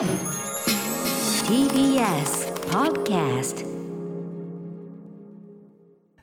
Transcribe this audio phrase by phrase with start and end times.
[0.00, 0.08] TBS
[2.70, 3.66] Podcast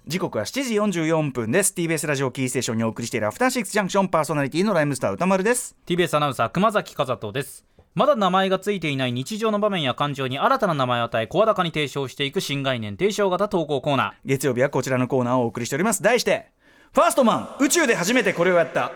[0.07, 1.75] 時刻は7時44分です。
[1.77, 5.75] TBS ラジオキーステーションにお送りしているアフターシックスジャンクションパーソナリティのライムスター歌丸です。
[5.85, 7.67] TBS アナウンサー熊崎和人です。
[7.93, 16.01] まだ名前がついていない日常の場面や感情に新たな名前を与え声高に提唱していく新概念提唱型投稿コーナ月曜日はこちらのコーナーをお送りしております。
[16.01, 16.49] 題して
[16.93, 18.91] ファーストマン宇宙で初めてこれをやった。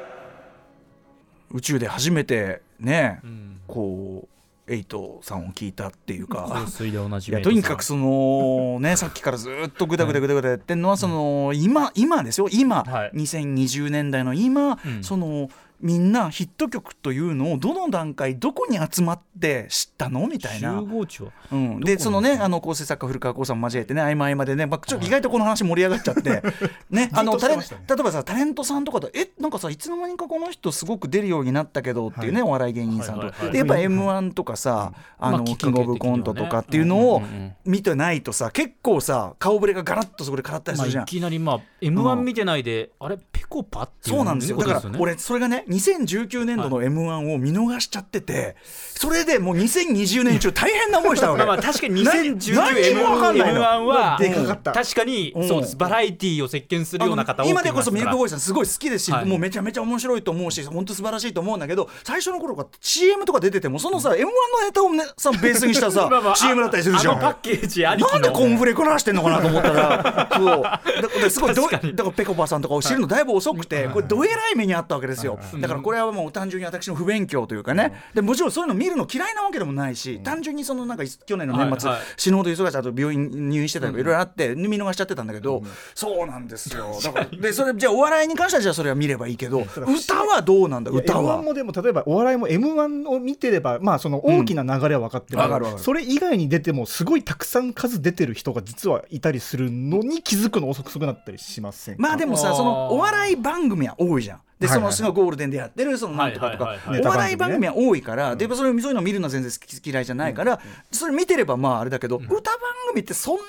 [1.51, 3.21] 宇宙で初めてね、
[3.67, 4.40] こう
[4.71, 6.45] エイトさんを聞いたっていうか。
[6.45, 12.47] ー水で同じいやとにかくそのね さっきからずっとぐだぐだぐだぐだやってるのはその今今ですよ。
[12.49, 13.11] 今、はい。
[13.13, 15.03] 2020年代の今、うん。
[15.03, 15.49] その
[15.81, 20.27] みんなヒット曲というのをどの段階どこに集まって知ったの？
[20.27, 20.79] みたいな。
[20.79, 20.85] 集。
[20.85, 21.31] 合値は？
[21.51, 26.41] うん、でそのねあの構成作家古川光さんも交えてね合間合間でね、まあ、ちょっと意外とこの話盛り上がっちゃって。
[26.89, 33.51] ねあのタレン例えばさタレントさんとかとえなんかさいつの間にかこの人すごく出るようになったけどっていうね、お笑い芸人さんと、はいはいはい。
[33.51, 37.21] でやっぱ m 1とかさ、あのキングオブコントとかっていうのを
[37.65, 41.03] 見てないとさ結構さ顔ぶれがガラッとそこで変わったりすまあ、るじゃん。
[41.03, 41.07] い。
[41.07, 44.57] きなりまあ m 1見てないで、あれペコパっていうそうなんですよ。
[44.57, 48.55] だから俺それがね2019年度の m 1を見逃しちゃってて
[48.95, 51.43] それでもう2020年中大変な思いしたわけ。
[51.43, 53.87] まあまあ確かに何2019何にもわかん M1 ないの。
[53.87, 54.71] はでかかった。
[54.73, 55.75] 確かにうんそうです。
[55.75, 59.25] バラエティーを席巻するような方今でこそミルクボーイイさんすごい好きですし、はい。
[59.25, 64.31] もうめちゃめちゃ面白いと思うし本当素晴らしいと思うんだけど最初の頃から CM とか出ててもそのさ m 1の
[64.65, 67.13] ネタを、ね、さベースにしたさ CM だったりするじゃん。
[67.13, 70.81] あのパッケージありなんでコーンフレこなしてんのかなと思ったら そうだ
[71.21, 77.93] ですごいどだ確からペコパさんとかを知るのだいぶ遅くてこれどえらい目にあったわけですよだからこれはもう単純に私の不勉強というかね。
[78.13, 85.63] でもちろんそういうの見るの嫌いなわけでもないし単純にそのなんか去年の年末死ぬほど忙しいあと病院入院してたりとかいろいろあって見逃しちゃってたんだけど
[85.95, 86.87] そうなんですよ。
[87.03, 90.91] だからでそれじゃあお笑いに関してはじゃあそれは見ればいいけど歌はどうなんだ？
[90.91, 91.41] 歌 M1 は。
[91.41, 104.41] もでも例えばお笑いも M1 を見てればまあその大きな流れは分かってる、わかるわかるそれ以外に出てもすごいたくさん数出てる人が実はいたりするのに気づくの遅くなったりしませんかまあでもさそのお笑い番組は多いじゃん。
[104.61, 106.77] でそのすごいゴールデンでやってるそのなんとかとか。
[107.03, 109.51] お笑い番組は多いからでそれそういうの見るのは全然
[109.83, 110.61] 嫌いじゃないから
[110.91, 113.41] それ見てればまああれだけど歌番組ってそんな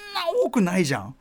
[0.44, 1.14] 多くないじゃん。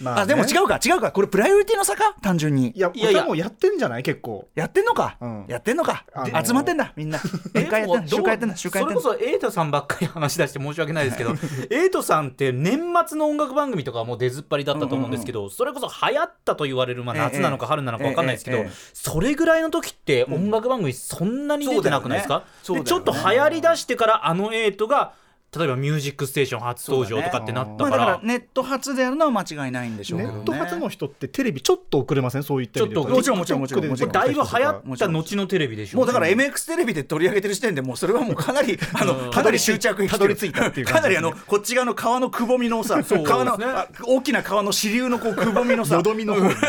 [0.00, 0.20] まね。
[0.22, 1.12] あでも違うか違うか。
[1.12, 2.14] これプライオリティの差か？
[2.22, 2.72] 単純に。
[2.74, 3.20] いやいやいや。
[3.20, 4.02] 歌もやってんじゃない？
[4.02, 4.48] 結構。
[4.54, 5.16] やってんのか？
[5.20, 5.44] うん。
[5.48, 6.04] やってんのか？
[6.14, 7.18] あの集まってんだみんな。
[7.54, 9.02] 宴会やってんだ集会やってんだ集会やってんだ。
[9.02, 11.34] それこそエイトさんばっかり話し出して申し訳ないですけど
[11.70, 22.84] エイトさんって年末の音楽番組とかはもう出ずっぱりだったと思うんですけど、それこそ流行ったと言われる、まあ、ええ夏なのか春なのか分かんないですけど、ええええそれぐらいの時って音楽番組そんなに出てなくないですか、そうだよね。
[22.84, 25.12] でちょっと流行りだしてからあのエイトが
[25.56, 30.42] 例えば「ミュージックステーション」初登場とかってなったから,、まあだからネット初でやるのは間違いないんでしょうけネどね。
[30.42, 33.84] ット初の人ってテレビちょっと遅れませんそういったちょっともちろんもちろんもちろん。
[33.84, 39.30] TikTok でだいぶ流行った後のテレビでしょもうだから MX テレビで取り上げてる時点でもうそれはもうかなり あのうん。
[39.30, 43.58] かなり執着にたどり着いたっていうかなりあのこっち側の川のくぼみのさ川の
[44.06, 45.96] 大きな川の支流のこうくぼみのさ。
[46.00, 46.60] よどみの方にす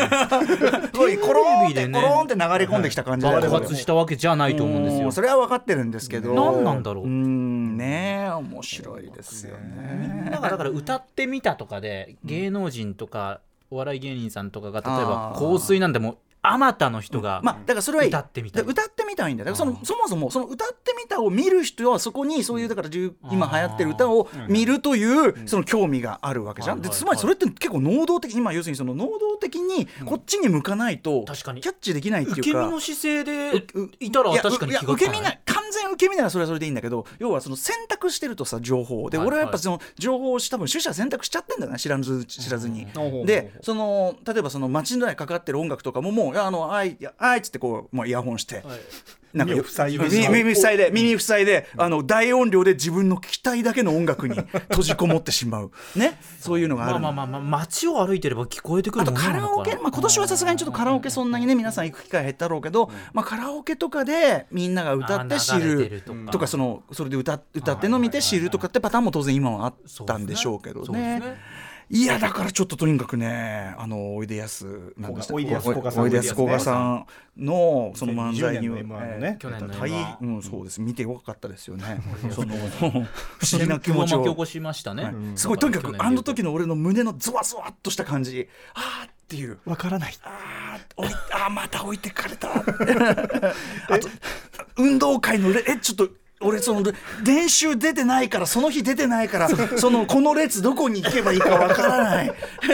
[0.96, 2.00] ごいコローンってテレビでね。
[2.00, 5.12] コローンって流れ込んできた感じ爆発したわけじゃないと思うんですよ。
[5.12, 6.34] それは分かってるんですけど。
[6.34, 7.04] 何なんだろう。
[7.04, 8.31] うんねえ
[8.62, 10.28] 面白いですよね。
[10.30, 13.40] なんかだから歌ってみたとかで芸能人とか
[13.70, 19.52] お笑い芸人さんとかが例えば香水なんてもうあまたの人がまあだからそれは歌ってみた歌ってみたいんだよ。
[19.52, 26.80] だからそのそもそもその歌ってみたを見る人はそこにそういうだから10今流行ってる歌を見るというその興味があるわけじゃん。
[26.80, 31.60] でつまりそれって結構能動的今要するにその能動的にこっちに向かないと確かに。
[31.60, 32.66] キャッチできないって受けいうか。
[32.66, 35.40] 身の姿勢でういたら確かに気が受け身ない
[35.72, 39.10] 完全受け身ならそれはそれでいいんだけど要はその選択してるとさ情報を。
[39.10, 42.86] ではい俺はやっぱその情報を多分取捨選択しちゃってんだよね知らず知らずに。
[42.94, 43.26] うん。
[43.26, 48.62] でその例えばその街の中にかかってる音楽とかももうあのあいあいっつってこう、まあ、イヤホンして、
[49.34, 50.08] なんか耳を塞いで。
[50.08, 50.90] 耳耳塞いで。
[50.92, 55.72] 耳塞いであの大音量で自分の聞きたいだけの音楽に閉じこもってしまう。
[55.96, 56.20] ね？
[56.38, 56.94] そういうのがある。
[56.94, 66.46] のまあまあまあまあ街を歩いてれば聞こえてくるあとカラオケ、まあ、今年はさすがにちょっとカラオケそんなにね皆さん行く機会減ったろうけど、まあ、カラオケとかでみんなが歌って知るるとか。
[66.46, 69.74] そのそれで歌歌ってんの見て知るとかってパターンも当然今はあっ
[70.06, 71.36] たんでしょうけどそうですねね。
[71.94, 76.04] いやだからちょっととにかくねあのおいでやすなんでしたおいでやすこがさん。
[76.04, 77.06] おいでやすこがさん。
[77.36, 80.80] のその漫才に2020年の M1 のね去年の M1 大変うんそうです。
[80.80, 82.00] 見てよかったですよね。
[82.30, 83.04] その不思
[83.60, 84.18] 議な気持ちを。
[84.20, 85.14] 巻き起こしましたね、はい。
[85.36, 88.48] すごいとにかくあの時の俺の胸のゾワゾワっとした感じ。
[88.72, 89.58] あーっていう。
[89.66, 90.14] わからない。
[90.22, 92.48] あー置いあーまた置いてかれた。
[92.54, 92.62] あ
[93.98, 94.08] と
[94.78, 96.08] 運動会のレえちょっと
[96.42, 96.92] 俺その
[97.24, 102.34] 練習出てないからその日出てないからそのこの列どこに行けばいいかわからない。
[102.60, 102.68] す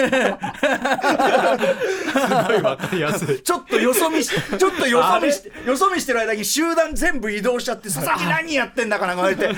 [2.49, 3.43] ごいわかりやすい。
[3.43, 9.15] ちょっとよそ見しちょっとよそ見してよそ見してる間に集団全部移動しちゃって佐々木何やってんだかな？
[9.15, 9.55] 言われてな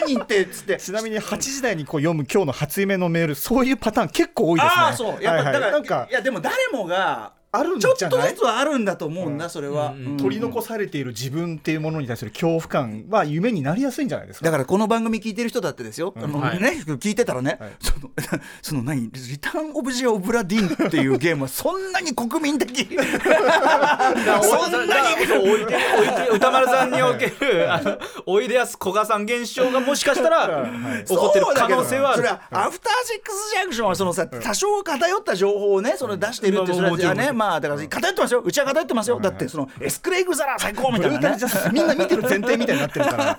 [0.00, 0.14] 何？
[0.14, 0.76] 言ってっつって。
[0.78, 4.72] ちなみに8時台にこう読む今日の初夢のメールそういうパターン結構多いですね。
[4.76, 5.22] ああそう。
[5.22, 5.52] やっぱ、はいはい。
[5.52, 8.30] だからなんかいやでも誰もがあるんちょっとじゃない？
[8.34, 14.44] ずつはあるんだと思うんだ、それは、うん取り残されている自分っていうものに対する恐怖感は夢になりやすいんじゃないですか？
[14.46, 16.60] だからこの番組聞いてる人だってですよ、あのはい。
[16.60, 18.10] ね、聞いてたらね、その
[18.62, 19.10] その何？
[19.10, 22.86] リターン・オブ・ジ・オブ・ラ・ディンっていうゲームはそんなに国民的？
[22.96, 30.66] そんなに歌丸さんにおける あのおいでやすこがさん現象がもしかしたら
[31.06, 32.16] 起こってる可能性はある。
[32.18, 38.40] それはアフターシックスジャンクションはそのさ多少偏った情報をねその出してるってそれはねまあだから偏ってますよ。
[38.40, 39.20] うちは偏ってますよ。
[39.20, 41.36] だってそのエスクレイグザラ最高みたいな ね。
[41.72, 43.38] みんな見てる前提みたいになってるから。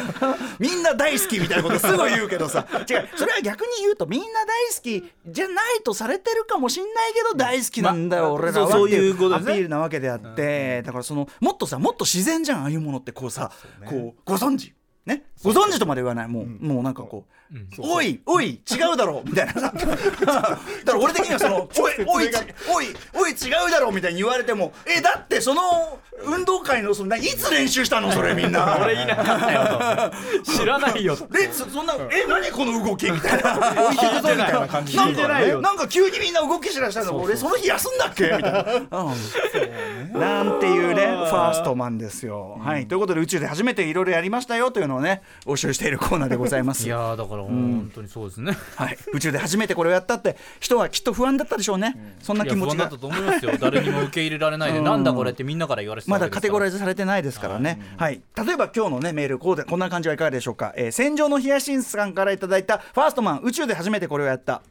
[0.58, 2.66] みんな大好きみたいなことすぐ言うけどさ。
[2.88, 3.08] 違う。
[3.16, 8.70] それは逆に言うとみんな大好きじゃないとされてるかもしんないけど大好きなんだよ、まあ俺らは。
[8.70, 13.12] そういうことアピールなわけであって、だからそのもっとさもっと自然じゃんああいうものって。
[13.12, 13.50] こうさ
[13.86, 14.72] こうご存知
[15.06, 16.28] ねご存知とまで言わない。
[16.28, 17.32] もう、もうなんかこう。
[17.80, 19.52] おいおい違うだろうみたいな。
[19.54, 22.36] さ だから俺的にはそのおいおいち
[22.72, 23.34] おいおい違
[23.66, 28.12] うだろうみたいに言われてもえだってその運動会のそのないつ練習したの？
[28.12, 28.78] それみんな。
[28.80, 30.12] 俺いなかったよ。
[30.44, 33.56] と知らないよでそそんなえ何この動きみたいな。
[33.56, 37.16] 置いてくぞみたいな感じなんか聞いてないよなんか急にみんな動きしだしたの。
[37.16, 38.24] 俺その日休んだっけ？
[38.26, 38.64] みたいな、
[39.02, 40.20] うん。
[40.20, 42.86] なんていうねファーストマンですよ、はい。
[42.86, 46.84] ということで宇宙で初めていろいろやりましたよというのをね募集しているコーナーでございます。
[46.86, 48.56] いやーだから本当にそうですね。
[48.76, 52.84] はい、宇宙で初めてこれをやったって人はきっと不安だったでしょうね、そんない気持ちが。
[52.84, 53.52] や不安だったと思いますよ。
[53.60, 64.62] 誰にも受け入れられないでなんだこれってみんなから言われてたまだカテゴライズされてないですからね、はい、例えば今日のねメールこうでこんな感じはいかがでしょうか、えー戦場のヒヤシンスさんからいただいたファーストマン宇宙で初めてこれをやった。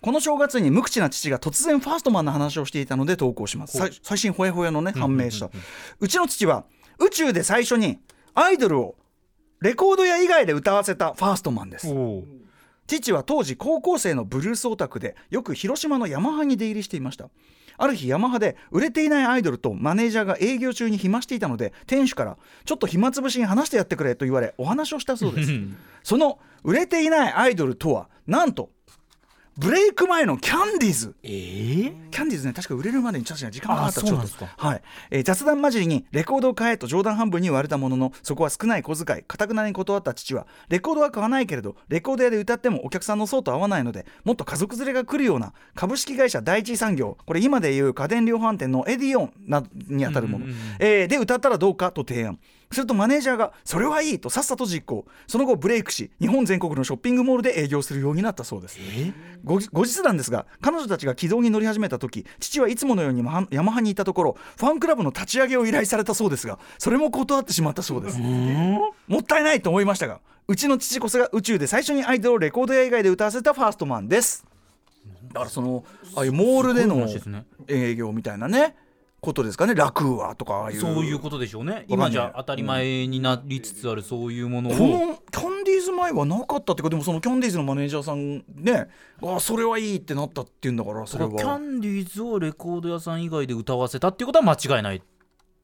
[0.00, 3.78] この正月に無口な父が突然ファーストマンの話をしていたので投稿します。
[4.02, 5.50] 最新ほやほやのね判明した。
[5.98, 6.64] うちの父は
[6.98, 7.98] 宇宙で最初に
[8.34, 8.96] アイドルを
[9.60, 11.88] レコード屋以外で歌わせたファーストマンです。
[12.86, 17.30] 父は当時高校生のブルースオタクでよく広島のヤマハに出入りしていました。
[17.76, 25.52] ある日ヤマハで売れていないアイドルとマネージャーが営業中に暇していたので店主からちょっと暇つぶしに話してやってくれと言われお話をしたそうです。
[26.02, 28.70] その売れていないアイドルとはなんと
[29.56, 31.14] ブレイク前のキャンディーズ。
[31.22, 32.10] えー？
[32.10, 34.52] キャンディーズね確か売れるまでに確かに時間がかかったあそうなんですか。
[34.56, 50.46] はい、えー雑談交じりにレコードを買えと冗談半分に言われたもののそこは少ない小遣いかたくなに断った父はレコードは買わないけれどレコード屋で歌ってもお客さんの層と合わないのでもっと家族連れが来るような株式会社第一産業これ今でいう家電量販店のエディオンなどにあたるもの、
[50.80, 52.38] えーで歌ったらどうかと提案
[52.74, 55.06] するとマネージャーがそれはいいとさっさと実行。
[55.26, 58.78] その後ブレイクし日本全国のショッピングモールで営業するようになったそうです。
[59.44, 68.18] 後後日談ですが彼女たちが軌道に乗り始めた時父はいつものようにヤマハにいたところファンクラブの立ち上げを依頼されたそうですがそれも断ってしまったそうです。
[68.18, 74.44] もったいないと思いましたがうちの父こそが宇宙で最初にアイドルをレコード屋以外で歌わせたファーストマンです。
[75.32, 75.84] だからその
[76.16, 77.08] ああいうモールでの
[77.66, 78.76] 営業みたいなね
[79.24, 81.86] ことですかねラクーアとかそういうことでしょうね。
[81.88, 84.72] 今じゃ当たり前になりつつあるそういうものを。
[84.74, 88.88] このキャンディーズ前はなかったっていうかでもそのキャンディーズのマネージャーさんね
[89.22, 95.02] あそれはいいってなったっていうんだからそれキャはンディーズをレコード屋さん以外で歌わせたっていうことは間違いない。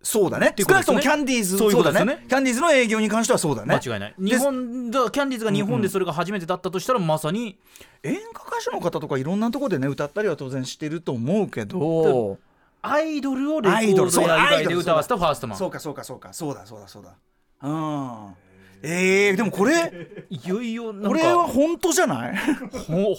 [0.03, 0.55] そうだね。
[0.59, 2.25] 少なくともキャンディーズそういうことだね。
[2.27, 3.75] キャンディーズの営業に関してはそうだね。
[3.75, 4.15] 間違いない。
[4.19, 7.59] 日本だキャンディーズが日本でそれが初めてだったとしたらまさに。
[8.03, 12.39] 演歌歌手の方とかいろんなところでね歌ったりは当然してると思うけど
[12.83, 15.59] アイドルをレコードルそうド屋以外アイドルで歌わせたファーストマン。
[15.59, 16.67] そうかそうかそうかそうだ。
[16.67, 16.89] そうだ。
[16.89, 17.15] そうだ
[17.63, 18.35] うん。
[18.83, 19.93] えー、でもこれ
[20.31, 22.37] いよいよこれはか本当じゃない？
[22.87, 23.15] ほ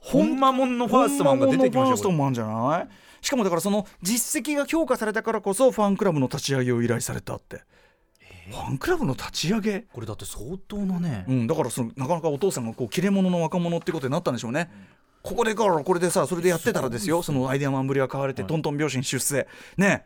[0.00, 2.88] ほんまもんのファーストマンが出てきまファースしたよトマンじゃない？
[3.20, 7.62] しかもだからその実績が評価されたからこそファンクラブの立ち上げを依頼されたって、
[8.50, 9.84] ファンクラブの立ち上げ？
[9.92, 11.24] これだって相当なね。
[11.28, 14.68] うん、だからそのなかなかお父さんがこう切れ者の若者ってことになったんでしょうね。
[15.24, 17.22] ここでこれでさそれでやってたらですよ。
[17.22, 19.48] そのアイデアマンぶりが買われてトントン拍子に出世。
[19.78, 20.04] ね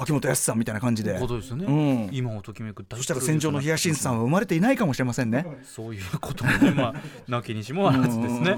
[0.00, 1.18] 秋元康さんみたいな感じで。
[1.18, 1.70] ことですよね、う
[2.12, 2.16] ん。
[2.16, 5.44] 今をときめくそしたら戦場のヒヤシンスさんは生まれていないかもしれませんね。
[5.64, 6.94] そういうこともねまあ
[7.26, 8.56] なきにしもあらずですね。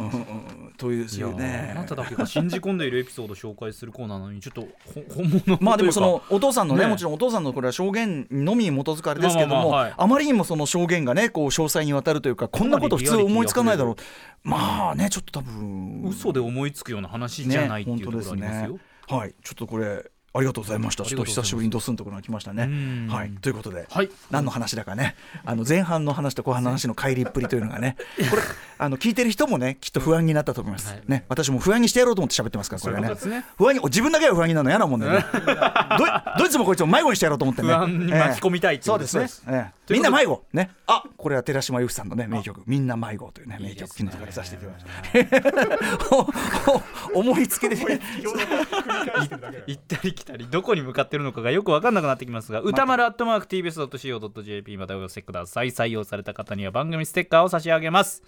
[0.77, 9.95] というですいやよねーあなただけが信じ込んでいるエピソードを紹介するコーナーなのにちょっとほ本物まあでもそのお父さんのねねもちろんお父さんのこれは証言のみに基づくあれですけどもまあまあまあはい。
[9.97, 13.97] あまりにもその証言がねこう詳細にわたるというかこんなこと普通思いつかないだろう。
[14.43, 16.05] まあねちょっと多分。
[16.09, 18.79] 嘘で思いつくような話じゃないっていうところありますよ、
[19.09, 19.35] はい。
[19.43, 21.05] ちょっとこれありがとうございました。
[21.05, 23.09] ちょっと久しぶりにドスンところが来ましたねうん。
[23.09, 27.97] はい、ということで、はい何の話だかね、あの前半の話と後半の話の乖離っぷりというのがね、
[28.31, 28.43] これ
[28.79, 30.93] あの聞いてる人もね、きっと不安になったと思います。
[30.93, 33.45] はいね、私も不安にしてやろうと思って喋ってますから、これはね。
[33.59, 35.25] 不安に自分だけが不安になるの嫌なもんでね。
[36.39, 37.69] どいつもこいつも迷子にしてやろうと思ってね。
[37.69, 40.71] 巻き込みたいそうですねみんな迷子ね。
[40.87, 45.51] あ、これは寺島由布さんのね名曲、みんな迷子というね名曲昨日かさせていただきまし
[46.61, 46.81] た。
[47.19, 48.01] 思いつきでね。
[49.67, 58.23] 行ったり来たりどこに向かってるのかがよく分かんなくなってきますが歌丸アットマーク TBS.CO.JP までお寄せください採用された方には番組ステッカーを差し上げます。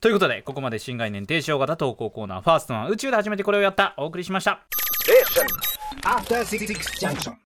[0.00, 4.60] ということでここまで新概念提唱型投稿コーナーファーストは宇宙で初めてこれをやったお送りしました。
[7.00, 7.32] Junction.